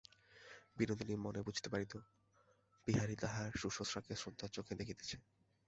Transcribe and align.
বিনোদিনী 0.77 1.15
মনে 1.17 1.41
বুঝিতে 1.43 1.69
পারিত, 1.69 1.93
বিহারী 2.87 3.15
তাহার 3.15 3.49
শুশ্রূষাকে 3.61 4.13
শ্রদ্ধার 4.15 4.53
চক্ষে 4.55 4.79
দেখিতেছে। 4.81 5.15